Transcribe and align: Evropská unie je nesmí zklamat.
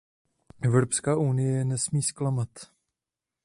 Evropská 0.61 1.17
unie 1.17 1.57
je 1.57 1.65
nesmí 1.65 2.01
zklamat. 2.03 2.49